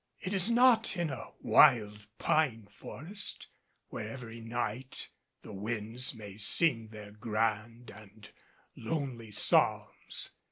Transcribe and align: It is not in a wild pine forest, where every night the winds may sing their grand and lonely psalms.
It 0.19 0.33
is 0.33 0.49
not 0.49 0.97
in 0.97 1.11
a 1.11 1.27
wild 1.41 2.07
pine 2.17 2.65
forest, 2.71 3.45
where 3.89 4.09
every 4.09 4.39
night 4.41 5.09
the 5.43 5.53
winds 5.53 6.15
may 6.15 6.37
sing 6.37 6.87
their 6.87 7.11
grand 7.11 7.91
and 7.91 8.27
lonely 8.75 9.29
psalms. 9.29 10.31